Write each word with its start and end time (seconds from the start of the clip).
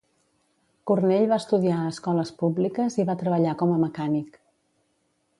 Cornell 0.91 1.25
va 1.33 1.37
estudiar 1.41 1.75
a 1.81 1.91
escoles 1.95 2.31
públiques 2.39 2.97
i 3.03 3.05
va 3.09 3.17
treballar 3.23 3.53
com 3.59 3.75
a 3.75 3.79
mecànic. 3.83 4.41